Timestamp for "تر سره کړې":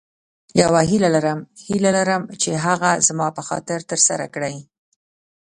3.89-4.55